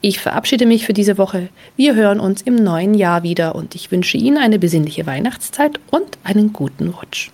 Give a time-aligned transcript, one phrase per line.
[0.00, 1.48] Ich verabschiede mich für diese Woche.
[1.76, 6.18] Wir hören uns im neuen Jahr wieder und ich wünsche Ihnen eine besinnliche Weihnachtszeit und
[6.24, 7.30] einen guten Rutsch.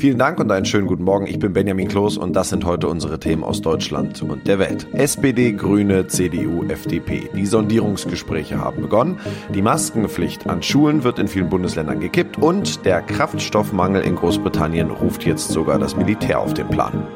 [0.00, 1.26] Vielen Dank und einen schönen guten Morgen.
[1.26, 4.86] Ich bin Benjamin Kloß und das sind heute unsere Themen aus Deutschland und der Welt.
[4.92, 7.28] SPD, Grüne, CDU, FDP.
[7.34, 9.18] Die Sondierungsgespräche haben begonnen.
[9.52, 15.24] Die Maskenpflicht an Schulen wird in vielen Bundesländern gekippt und der Kraftstoffmangel in Großbritannien ruft
[15.24, 17.06] jetzt sogar das Militär auf den Plan.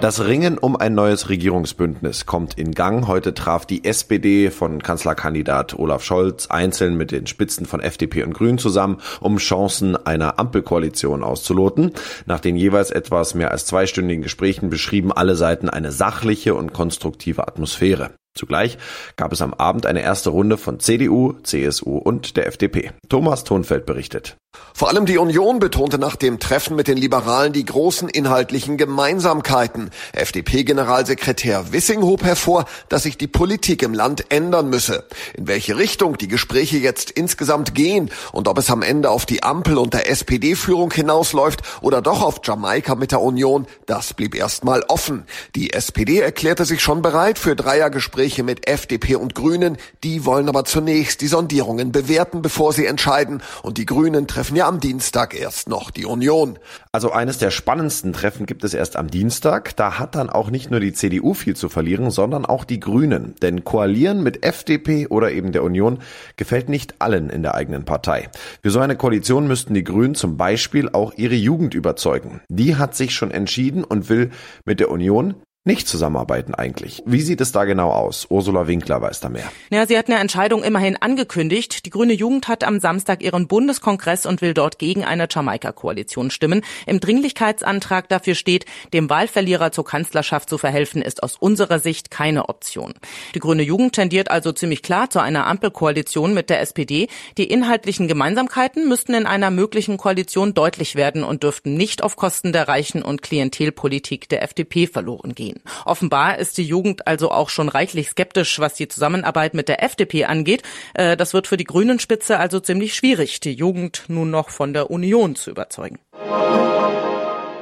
[0.00, 3.08] Das Ringen um ein neues Regierungsbündnis kommt in Gang.
[3.08, 8.32] Heute traf die SPD von Kanzlerkandidat Olaf Scholz einzeln mit den Spitzen von FDP und
[8.32, 11.94] Grünen zusammen, um Chancen einer Ampelkoalition auszuloten.
[12.26, 17.48] Nach den jeweils etwas mehr als zweistündigen Gesprächen beschrieben alle Seiten eine sachliche und konstruktive
[17.48, 18.12] Atmosphäre.
[18.34, 18.78] Zugleich
[19.16, 22.92] gab es am Abend eine erste Runde von CDU, CSU und der FDP.
[23.08, 24.36] Thomas Thonfeld berichtet.
[24.78, 29.90] Vor allem die Union betonte nach dem Treffen mit den Liberalen die großen inhaltlichen Gemeinsamkeiten.
[30.12, 35.04] FDP-Generalsekretär Wissing hob hervor, dass sich die Politik im Land ändern müsse.
[35.34, 39.42] In welche Richtung die Gespräche jetzt insgesamt gehen und ob es am Ende auf die
[39.42, 45.24] Ampel und SPD-Führung hinausläuft oder doch auf Jamaika mit der Union, das blieb erstmal offen.
[45.56, 49.76] Die SPD erklärte sich schon bereit für Dreiergespräche mit FDP und Grünen.
[50.04, 53.42] Die wollen aber zunächst die Sondierungen bewerten, bevor sie entscheiden.
[53.62, 56.58] Und die Grünen treffen ja am Dienstag erst noch die Union.
[56.92, 59.76] Also eines der spannendsten Treffen gibt es erst am Dienstag.
[59.76, 63.34] Da hat dann auch nicht nur die CDU viel zu verlieren, sondern auch die Grünen.
[63.42, 65.98] Denn koalieren mit FDP oder eben der Union
[66.36, 68.28] gefällt nicht allen in der eigenen Partei.
[68.62, 72.40] Für so eine Koalition müssten die Grünen zum Beispiel auch ihre Jugend überzeugen.
[72.48, 74.30] Die hat sich schon entschieden und will
[74.64, 75.34] mit der Union
[75.68, 77.02] nicht zusammenarbeiten eigentlich.
[77.04, 78.26] Wie sieht es da genau aus?
[78.30, 79.52] Ursula Winkler weiß da mehr.
[79.70, 81.84] Ja, sie hat eine Entscheidung immerhin angekündigt.
[81.84, 86.62] Die Grüne Jugend hat am Samstag ihren Bundeskongress und will dort gegen eine Jamaika-Koalition stimmen.
[86.86, 88.64] Im Dringlichkeitsantrag dafür steht,
[88.94, 92.94] dem Wahlverlierer zur Kanzlerschaft zu verhelfen, ist aus unserer Sicht keine Option.
[93.34, 97.08] Die Grüne Jugend tendiert also ziemlich klar zu einer Ampelkoalition mit der SPD.
[97.36, 102.54] Die inhaltlichen Gemeinsamkeiten müssten in einer möglichen Koalition deutlich werden und dürften nicht auf Kosten
[102.54, 105.47] der Reichen und Klientelpolitik der FDP verloren gehen.
[105.84, 110.24] Offenbar ist die Jugend also auch schon reichlich skeptisch, was die Zusammenarbeit mit der FDP
[110.24, 110.62] angeht.
[110.94, 114.90] Äh, das wird für die Grünen-Spitze also ziemlich schwierig, die Jugend nun noch von der
[114.90, 115.98] Union zu überzeugen.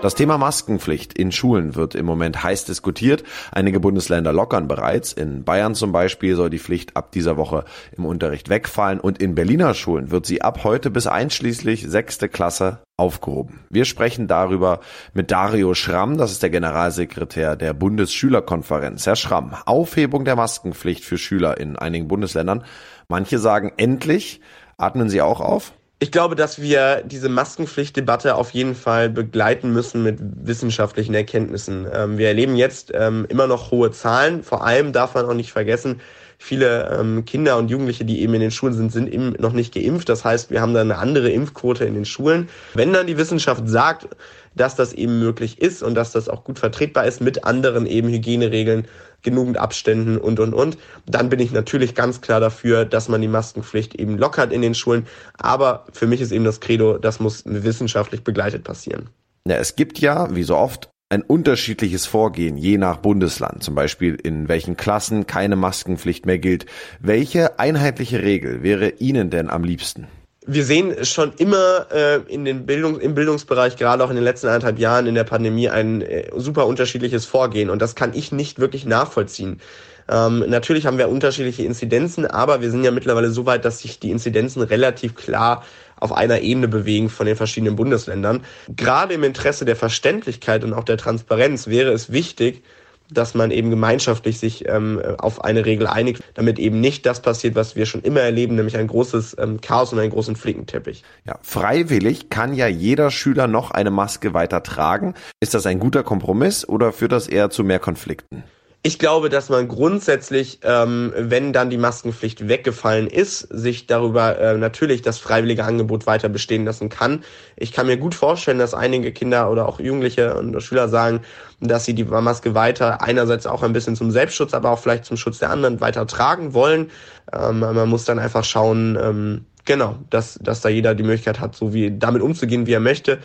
[0.06, 3.24] Das Thema Maskenpflicht in Schulen wird im Moment heiß diskutiert.
[3.50, 5.12] Einige Bundesländer lockern bereits.
[5.12, 7.64] In Bayern zum Beispiel soll die Pflicht ab dieser Woche
[7.96, 12.78] im Unterricht wegfallen und in Berliner Schulen wird sie ab heute bis einschließlich sechste Klasse
[12.96, 13.64] aufgehoben.
[13.68, 14.78] Wir sprechen darüber
[15.12, 19.06] mit Dario Schramm, das ist der Generalsekretär der Bundesschülerkonferenz.
[19.06, 22.62] Herr Schramm, Aufhebung der Maskenpflicht für Schüler in einigen Bundesländern.
[23.08, 24.40] Manche sagen endlich.
[24.76, 25.72] Atmen Sie auch auf?
[25.98, 31.86] Ich glaube, dass wir diese Maskenpflichtdebatte auf jeden Fall begleiten müssen mit wissenschaftlichen Erkenntnissen.
[31.90, 34.42] Ähm, wir erleben jetzt ähm, immer noch hohe Zahlen.
[34.42, 36.02] Vor allem darf man auch nicht vergessen,
[36.36, 39.72] viele ähm, Kinder und Jugendliche, die eben in den Schulen sind, sind eben noch nicht
[39.72, 40.10] geimpft.
[40.10, 42.50] Das heißt, wir haben da eine andere Impfquote in den Schulen.
[42.74, 44.06] Wenn dann die Wissenschaft sagt,
[44.54, 48.08] dass das eben möglich ist und dass das auch gut vertretbar ist mit anderen eben
[48.08, 48.86] Hygieneregeln,
[49.22, 50.78] genügend Abständen und, und, und.
[51.06, 54.74] Dann bin ich natürlich ganz klar dafür, dass man die Maskenpflicht eben lockert in den
[54.74, 55.06] Schulen.
[55.38, 59.08] Aber für mich ist eben das Credo, das muss wissenschaftlich begleitet passieren.
[59.46, 64.16] Ja, es gibt ja, wie so oft, ein unterschiedliches Vorgehen je nach Bundesland, zum Beispiel
[64.16, 66.66] in welchen Klassen keine Maskenpflicht mehr gilt.
[66.98, 70.08] Welche einheitliche Regel wäre Ihnen denn am liebsten?
[70.46, 74.46] Wir sehen schon immer äh, in den Bildung, im Bildungsbereich, gerade auch in den letzten
[74.46, 77.68] anderthalb Jahren in der Pandemie, ein äh, super unterschiedliches Vorgehen.
[77.68, 79.60] Und das kann ich nicht wirklich nachvollziehen.
[80.08, 83.98] Ähm, natürlich haben wir unterschiedliche Inzidenzen, aber wir sind ja mittlerweile so weit, dass sich
[83.98, 85.64] die Inzidenzen relativ klar
[85.98, 88.44] auf einer Ebene bewegen von den verschiedenen Bundesländern.
[88.68, 92.62] Gerade im Interesse der Verständlichkeit und auch der Transparenz wäre es wichtig,
[93.10, 97.54] dass man eben gemeinschaftlich sich ähm, auf eine Regel einigt, damit eben nicht das passiert,
[97.54, 101.02] was wir schon immer erleben, nämlich ein großes ähm, Chaos und einen großen Flickenteppich.
[101.24, 105.14] Ja, freiwillig kann ja jeder Schüler noch eine Maske weiter tragen.
[105.40, 108.44] Ist das ein guter Kompromiss oder führt das eher zu mehr Konflikten?
[108.86, 114.56] Ich glaube, dass man grundsätzlich, ähm, wenn dann die Maskenpflicht weggefallen ist, sich darüber äh,
[114.56, 117.24] natürlich das freiwillige Angebot weiter bestehen lassen kann.
[117.56, 121.22] Ich kann mir gut vorstellen, dass einige Kinder oder auch Jugendliche und Schüler sagen,
[121.60, 125.16] dass sie die Maske weiter einerseits auch ein bisschen zum Selbstschutz, aber auch vielleicht zum
[125.16, 126.92] Schutz der anderen weiter tragen wollen.
[127.32, 131.56] Ähm, man muss dann einfach schauen, ähm, genau, dass, dass da jeder die Möglichkeit hat,
[131.56, 133.18] so wie damit umzugehen, wie er möchte.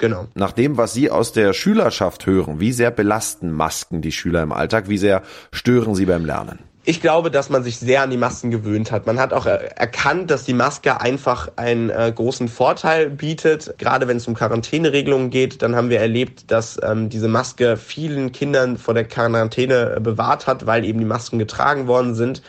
[0.00, 0.26] Genau.
[0.34, 4.50] Nach dem, was Sie aus der Schülerschaft hören, wie sehr belasten Masken die Schüler im
[4.50, 4.88] Alltag?
[4.88, 6.58] Wie sehr stören sie beim Lernen?
[6.84, 9.06] Ich glaube, dass man sich sehr an die Masken gewöhnt hat.
[9.06, 13.74] Man hat auch erkannt, dass die Maske einfach einen äh, großen Vorteil bietet.
[13.76, 18.32] Gerade wenn es um Quarantäneregelungen geht, dann haben wir erlebt, dass ähm, diese Maske vielen
[18.32, 22.40] Kindern vor der Quarantäne äh, bewahrt hat, weil eben die Masken getragen worden sind.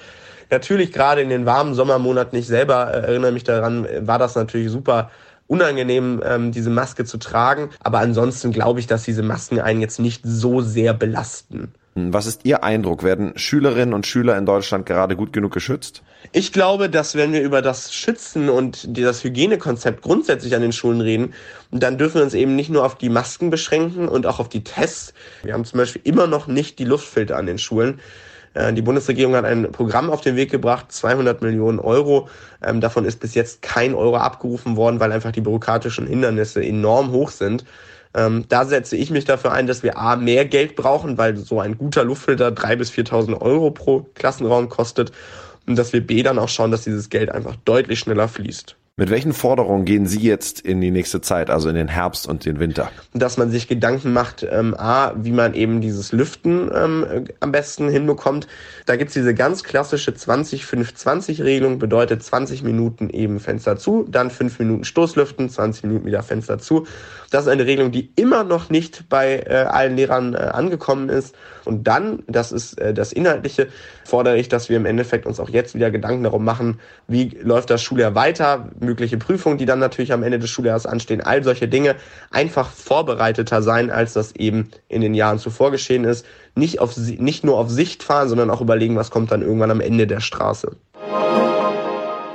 [0.50, 4.72] Natürlich gerade in den warmen Sommermonaten, ich selber äh, erinnere mich daran, war das natürlich
[4.72, 5.12] super
[5.52, 7.70] unangenehm, ähm, diese Maske zu tragen.
[7.84, 11.74] Aber ansonsten glaube ich, dass diese Masken einen jetzt nicht so sehr belasten.
[11.94, 13.04] Was ist Ihr Eindruck?
[13.04, 16.04] Werden Schülerinnen und Schüler in Deutschland gerade gut genug geschützt?
[16.32, 21.02] Ich glaube, dass wenn wir über das Schützen und das Hygienekonzept grundsätzlich an den Schulen
[21.02, 21.34] reden,
[21.72, 24.64] dann dürfen wir uns eben nicht nur auf die Masken beschränken und auch auf die
[24.64, 25.14] Tests.
[25.44, 28.00] Wir haben zum Beispiel immer noch nicht die Luftfilter an den Schulen.
[28.54, 32.30] Äh, die Bundesregierung hat ein Programm auf den Weg gebracht, 200 Millionen Euro.
[32.64, 37.12] Ähm, davon ist bis jetzt kein Euro abgerufen worden, weil einfach die bürokratischen Hindernisse enorm
[37.12, 37.66] hoch sind.
[38.14, 41.60] Ähm, da setze ich mich dafür ein, dass wir A, mehr Geld brauchen, weil so
[41.62, 45.12] ein guter Luftfilter 3.000 bis 4.000 Euro pro Klassenraum kostet
[45.66, 48.76] und dass wir B, dann auch schauen, dass dieses Geld einfach deutlich schneller fließt.
[48.98, 52.44] Mit welchen Forderungen gehen Sie jetzt in die nächste Zeit, also in den Herbst und
[52.46, 52.92] den Winter?
[53.14, 57.88] Dass man sich Gedanken macht, ähm, A, wie man eben dieses Lüften ähm, am besten
[57.88, 58.48] hinbekommt.
[58.86, 64.84] Da gibt's diese ganz klassische 20-5-20-Regelung, bedeutet 20 Minuten eben Fenster zu, dann 5 Minuten
[64.84, 66.86] Stoßlüften, 20 Minuten wieder Fenster zu.
[67.30, 71.34] Das ist eine Regelung, die immer noch nicht bei äh, allen Lehrern äh, angekommen ist.
[71.64, 73.70] Und dann, das ist äh, das Inhaltliche,
[74.04, 77.70] fordere ich, dass wir im Endeffekt uns auch jetzt wieder Gedanken darum machen, wie läuft
[77.70, 81.68] das Schuljahr weiter, mögliche Prüfungen, die dann natürlich am Ende des Schuljahres anstehen, all solche
[81.68, 81.96] Dinge
[82.32, 86.26] einfach vorbereiteter sein, als das eben in den Jahren zuvor geschehen ist.
[86.56, 89.82] Nicht, auf, nicht nur auf Sicht fahren, sondern auch überlegen, was kommt dann irgendwann am
[89.82, 90.76] Ende der Straße.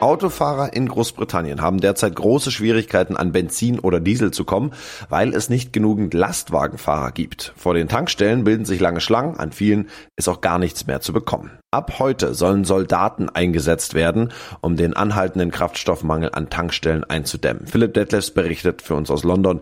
[0.00, 4.72] Autofahrer in Großbritannien haben derzeit große Schwierigkeiten an Benzin oder Diesel zu kommen,
[5.08, 7.54] weil es nicht genügend Lastwagenfahrer gibt.
[7.56, 11.14] Vor den Tankstellen bilden sich lange Schlangen, an vielen ist auch gar nichts mehr zu
[11.14, 11.50] bekommen.
[11.70, 17.66] Ab heute sollen Soldaten eingesetzt werden, um den anhaltenden Kraftstoffmangel an Tankstellen einzudämmen.
[17.66, 19.60] Philipp Detlefs berichtet für uns aus London.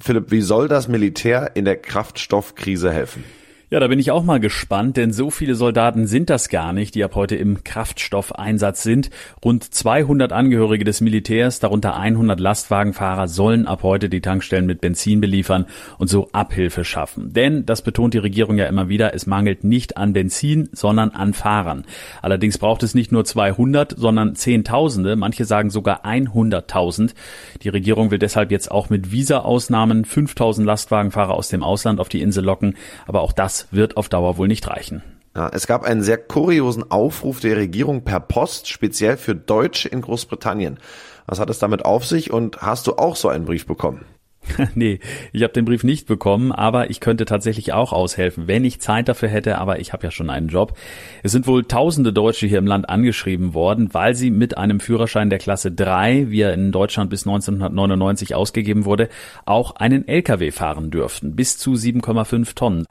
[0.00, 3.22] Philipp, wie soll das Militär in der Kraftstoffkrise helfen?
[3.68, 6.94] Ja, da bin ich auch mal gespannt, denn so viele Soldaten sind das gar nicht,
[6.94, 9.10] die ab heute im Kraftstoffeinsatz sind.
[9.44, 15.20] Rund 200 Angehörige des Militärs, darunter 100 Lastwagenfahrer, sollen ab heute die Tankstellen mit Benzin
[15.20, 15.66] beliefern
[15.98, 17.32] und so Abhilfe schaffen.
[17.32, 21.34] Denn, das betont die Regierung ja immer wieder, es mangelt nicht an Benzin, sondern an
[21.34, 21.86] Fahrern.
[22.22, 27.14] Allerdings braucht es nicht nur 200, sondern Zehntausende, manche sagen sogar 100.000.
[27.62, 32.22] Die Regierung will deshalb jetzt auch mit Visa-Ausnahmen 5000 Lastwagenfahrer aus dem Ausland auf die
[32.22, 32.76] Insel locken,
[33.08, 35.02] aber auch das das wird auf Dauer wohl nicht reichen.
[35.34, 40.02] Ja, es gab einen sehr kuriosen Aufruf der Regierung per Post, speziell für Deutsche in
[40.02, 40.78] Großbritannien.
[41.26, 44.04] Was hat es damit auf sich und hast du auch so einen Brief bekommen?
[44.74, 45.00] nee,
[45.32, 49.08] ich habe den Brief nicht bekommen, aber ich könnte tatsächlich auch aushelfen, wenn ich Zeit
[49.08, 50.76] dafür hätte, aber ich habe ja schon einen Job.
[51.22, 55.30] Es sind wohl tausende Deutsche hier im Land angeschrieben worden, weil sie mit einem Führerschein
[55.30, 59.08] der Klasse 3, wie er in Deutschland bis 1999 ausgegeben wurde,
[59.44, 62.86] auch einen LKW fahren dürften, bis zu 7,5 Tonnen.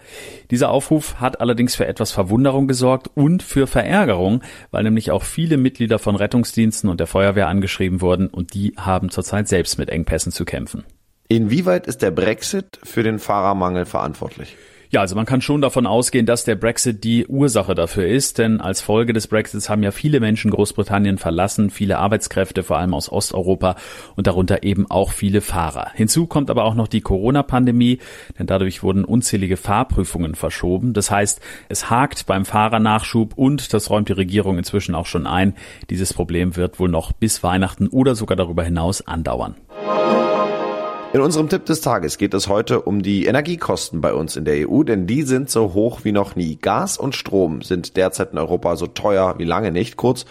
[0.51, 5.57] Dieser Aufruf hat allerdings für etwas Verwunderung gesorgt und für Verärgerung, weil nämlich auch viele
[5.57, 10.31] Mitglieder von Rettungsdiensten und der Feuerwehr angeschrieben wurden und die haben zurzeit selbst mit Engpässen
[10.31, 10.83] zu kämpfen.
[11.27, 14.55] Inwieweit ist der Brexit für den Fahrermangel verantwortlich?
[14.91, 18.61] Ja, also man kann schon davon ausgehen, dass der Brexit die Ursache dafür ist, denn
[18.61, 23.11] als Folge des Brexits haben ja viele Menschen Großbritannien verlassen, viele Arbeitskräfte, vor allem aus
[23.11, 23.75] Osteuropa
[24.15, 25.89] und darunter eben auch viele Fahrer.
[25.95, 27.97] Hinzu kommt aber auch noch die Corona-Pandemie,
[28.37, 30.93] denn dadurch wurden unzählige Fahrprüfungen verschoben.
[30.93, 35.55] Das heißt, es hakt beim Fahrernachschub und, das räumt die Regierung inzwischen auch schon ein,
[35.89, 39.55] dieses Problem wird wohl noch bis Weihnachten oder sogar darüber hinaus andauern.
[41.15, 44.69] In unserem Tipp des Tages geht es heute um die Energiekosten bei uns in der
[44.69, 46.57] EU, denn die sind so hoch wie noch nie.
[46.57, 49.95] Gas und Strom sind derzeit in Europa so teuer wie lange nicht.
[49.95, 50.25] Kurz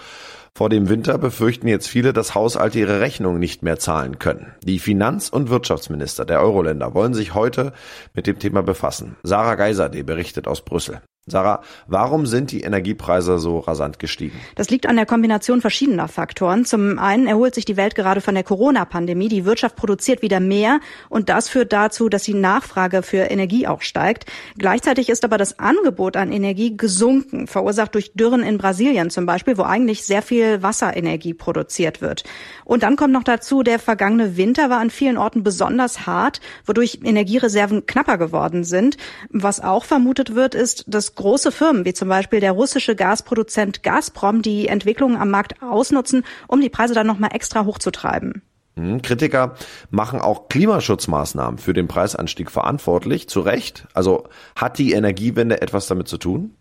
[0.54, 4.52] vor dem Winter befürchten jetzt viele, dass Haushalte ihre Rechnungen nicht mehr zahlen können.
[4.62, 7.72] Die Finanz- und Wirtschaftsminister der Euro-Länder wollen sich heute
[8.12, 9.16] mit dem Thema befassen.
[9.22, 11.00] Sarah Geiser, die berichtet aus Brüssel.
[11.26, 14.38] Sarah, warum sind die Energiepreise so rasant gestiegen?
[14.56, 16.66] Das liegt an der Kombination verschiedener Faktoren.
[16.66, 19.28] Zum einen erholt sich die Welt gerade von der Corona-Pandemie.
[19.28, 23.80] Die Wirtschaft produziert wieder mehr und das führt dazu, dass die Nachfrage für Energie auch
[23.80, 24.26] steigt.
[24.58, 29.56] Gleichzeitig ist aber das Angebot an Energie gesunken, verursacht durch Dürren in Brasilien zum Beispiel,
[29.56, 32.24] wo eigentlich sehr viel Wasserenergie produziert wird.
[32.66, 36.98] Und dann kommt noch dazu, der vergangene Winter war an vielen Orten besonders hart, wodurch
[37.02, 38.98] Energiereserven knapper geworden sind.
[39.30, 44.42] Was auch vermutet wird, ist, dass große Firmen wie zum Beispiel der russische Gasproduzent Gazprom
[44.42, 48.42] die Entwicklungen am Markt ausnutzen, um die Preise dann nochmal extra hochzutreiben.
[48.76, 49.54] Hm, Kritiker
[49.90, 53.86] machen auch Klimaschutzmaßnahmen für den Preisanstieg verantwortlich, zu Recht.
[53.94, 54.24] Also
[54.56, 56.56] hat die Energiewende etwas damit zu tun?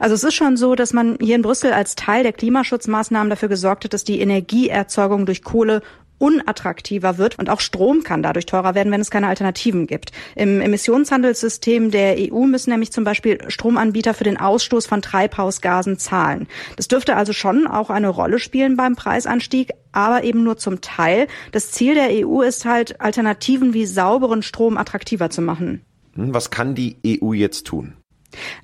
[0.00, 3.48] Also es ist schon so, dass man hier in Brüssel als Teil der Klimaschutzmaßnahmen dafür
[3.48, 5.82] gesorgt hat, dass die Energieerzeugung durch Kohle
[6.22, 10.12] unattraktiver wird und auch Strom kann dadurch teurer werden, wenn es keine Alternativen gibt.
[10.36, 16.46] Im Emissionshandelssystem der EU müssen nämlich zum Beispiel Stromanbieter für den Ausstoß von Treibhausgasen zahlen.
[16.76, 21.26] Das dürfte also schon auch eine Rolle spielen beim Preisanstieg, aber eben nur zum Teil.
[21.50, 25.82] Das Ziel der EU ist halt, Alternativen wie sauberen Strom attraktiver zu machen.
[26.14, 27.94] Hm, was kann die EU jetzt tun?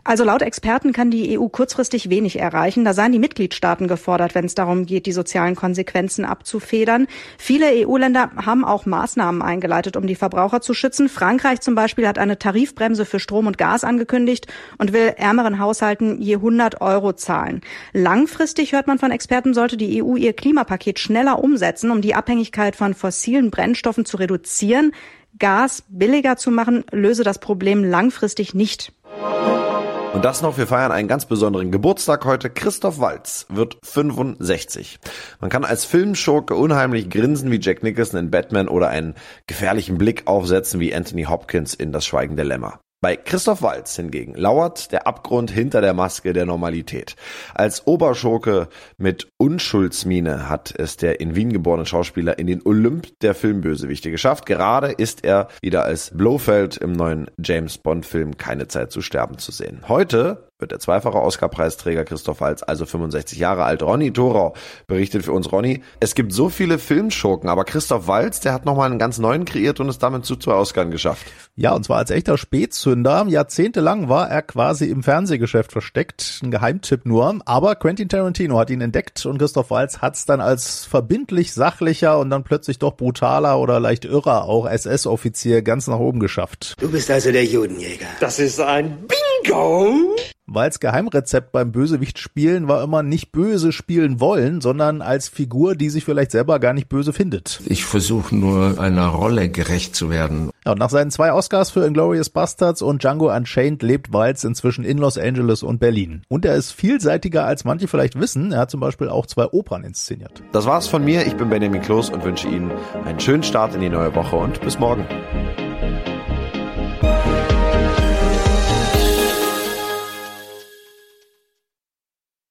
[0.05, 2.85] Also laut Experten kann die EU kurzfristig wenig erreichen.
[2.85, 7.07] Da seien die Mitgliedstaaten gefordert, wenn es darum geht, die sozialen Konsequenzen abzufedern.
[7.39, 11.09] Viele EU-Länder haben auch Maßnahmen eingeleitet, um die Verbraucher zu schützen.
[11.09, 14.47] Frankreich zum Beispiel hat eine Tarifbremse für Strom und Gas angekündigt
[14.79, 17.61] und will ärmeren Haushalten je 100 Euro zahlen.
[17.93, 22.77] Langfristig hört man von Experten, sollte die EU ihr Klimapaket schneller umsetzen, um die Abhängigkeit
[22.77, 24.93] von fossilen Brennstoffen zu reduzieren.
[25.39, 28.93] Gas billiger zu machen, löse das Problem langfristig nicht.
[30.15, 32.51] Und das noch, wir feiern einen ganz besonderen Geburtstag heute.
[32.51, 34.99] Christoph Walz wird 65.
[35.41, 39.15] Man kann als Filmschurke unheimlich grinsen wie Jack Nicholson in Batman oder einen
[39.47, 42.81] gefährlichen Blick aufsetzen wie Anthony Hopkins in Das Schweigen der Lämmer.
[43.01, 47.15] Bei Christoph Walz hingegen lauert der Abgrund hinter der Maske der Normalität.
[47.55, 53.37] Als Oberschurke mit Unschuldsmine hat es der in Wien geborene Schauspieler in den Olymp der
[53.37, 54.47] Filmbösewichte geschafft.
[54.47, 59.39] Gerade ist er wieder als Blofeld im neuen James Bond Film Keine Zeit zu sterben
[59.39, 59.83] zu sehen.
[59.87, 63.83] Heute wird der zweifache Oscar-Preisträger Christoph Waltz, also 65 Jahre alt.
[63.83, 64.55] Ronny Thorau
[64.89, 68.91] berichtet für uns, Ronny, es gibt so viele Filmschurken, aber Christoph Waltz, der hat nochmal
[68.91, 71.27] einen ganz neuen kreiert und es damit zu zwei Oscars geschafft.
[71.55, 73.27] Ja, und zwar als echter Spätzünder.
[73.29, 77.39] Jahrzehntelang war er quasi im Fernsehgeschäft versteckt, ein Geheimtipp nur.
[77.45, 82.31] Aber Quentin Tarantino hat ihn entdeckt und Christoph Waltz hat's dann als verbindlich sachlicher und
[82.31, 86.75] dann plötzlich doch brutaler oder leicht irrer auch SS-Offizier ganz nach oben geschafft.
[86.81, 88.07] Du bist also der Judenjäger.
[88.21, 88.99] Das ist ein
[89.43, 90.17] Bingo!
[90.51, 95.91] Walz Geheimrezept beim Bösewicht spielen war immer nicht böse spielen wollen, sondern als Figur, die
[95.91, 97.61] sich vielleicht selber gar nicht böse findet.
[97.67, 100.51] Ich versuche nur einer Rolle gerecht zu werden.
[100.65, 104.85] Ja, und nach seinen zwei Oscars für Inglourious Bastards und Django Unchained lebt Walz inzwischen
[104.85, 106.23] in Los Angeles und Berlin.
[106.29, 108.53] Und er ist vielseitiger, als manche vielleicht wissen.
[108.53, 110.43] Er hat zum Beispiel auch zwei Opern inszeniert.
[110.53, 111.27] Das war's von mir.
[111.27, 112.73] Ich bin Benjamin Kloß und wünsche Ihnen
[113.05, 115.05] einen schönen Start in die neue Woche und bis morgen.